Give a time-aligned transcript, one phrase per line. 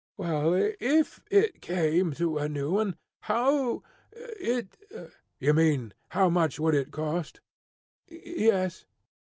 [0.17, 4.75] "Well, if it came to a new one, how it"
[5.39, 7.39] "You mean how much would it cost?"
[8.09, 8.87] "Yes."